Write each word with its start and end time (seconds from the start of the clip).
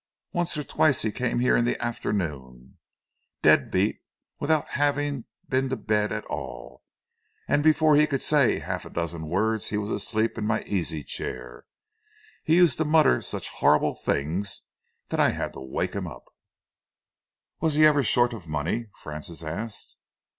Once 0.33 0.57
or 0.57 0.63
twice 0.63 1.03
he 1.03 1.11
came 1.11 1.37
here 1.37 1.55
in 1.55 1.63
the 1.63 1.79
afternoon, 1.79 2.79
dead 3.43 3.69
beat, 3.69 3.99
without 4.39 4.69
having 4.69 5.25
been 5.47 5.69
to 5.69 5.77
bed 5.77 6.11
at 6.11 6.25
all, 6.25 6.81
and 7.47 7.63
before 7.63 7.95
he 7.95 8.07
could 8.07 8.23
say 8.23 8.57
half 8.57 8.83
a 8.83 8.89
dozen 8.89 9.29
words 9.29 9.69
he 9.69 9.77
was 9.77 9.91
asleep 9.91 10.39
in 10.39 10.43
my 10.47 10.63
easy 10.63 11.03
chair. 11.03 11.65
He 12.43 12.55
used 12.55 12.79
to 12.79 12.83
mutter 12.85 13.21
such 13.21 13.49
horrible 13.49 13.93
things 13.93 14.63
that 15.09 15.19
I 15.19 15.29
had 15.29 15.53
to 15.53 15.59
wake 15.61 15.93
him 15.93 16.07
up." 16.07 16.25
"Was 17.59 17.75
he 17.75 17.85
ever 17.85 18.01
short 18.01 18.33
of 18.33 18.47
money?" 18.47 18.87
Francis 19.03 19.43
asked. 19.43 19.97